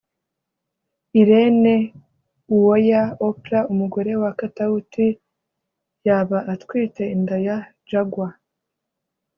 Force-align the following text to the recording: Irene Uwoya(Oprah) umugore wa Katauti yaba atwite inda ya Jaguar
Irene 1.21 1.73
Uwoya(Oprah) 2.53 3.67
umugore 3.73 4.11
wa 4.21 4.31
Katauti 4.39 5.07
yaba 6.07 6.39
atwite 6.53 7.03
inda 7.15 7.37
ya 7.47 7.57
Jaguar 7.89 8.33